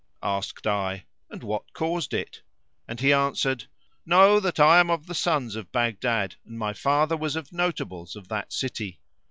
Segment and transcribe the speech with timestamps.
[0.23, 2.41] Asked I, "And what caused it?";
[2.87, 7.35] and he answered:—"Know that I am of the sons of Baghdad and my father was
[7.35, 8.99] of notables of that city.